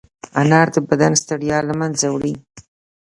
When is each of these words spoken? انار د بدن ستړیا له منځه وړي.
انار 0.41 0.67
د 0.75 0.77
بدن 0.89 1.13
ستړیا 1.21 1.57
له 1.69 1.73
منځه 1.79 2.05
وړي. 2.13 2.33